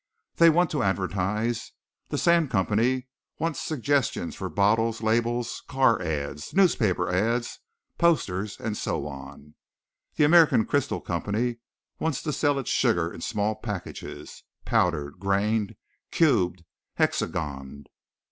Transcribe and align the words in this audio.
They 0.37 0.49
want 0.49 0.71
to 0.71 0.81
advertise. 0.81 1.73
The 2.09 2.17
Sand 2.17 2.49
Company 2.49 3.07
wants 3.37 3.59
suggestions 3.61 4.33
for 4.35 4.49
bottles, 4.49 5.03
labels, 5.03 5.61
car 5.67 6.01
ads, 6.01 6.55
newspaper 6.55 7.11
ads, 7.13 7.59
posters, 7.99 8.59
and 8.59 8.75
so 8.75 9.05
on. 9.05 9.53
The 10.15 10.23
American 10.23 10.65
Crystal 10.65 11.01
Company 11.01 11.57
wants 11.99 12.23
to 12.23 12.33
sell 12.33 12.57
its 12.57 12.71
sugar 12.71 13.13
in 13.13 13.21
small 13.21 13.53
packages, 13.53 14.41
powdered, 14.65 15.19
grained, 15.19 15.75
cubed, 16.09 16.63
hexagoned. 16.95 17.87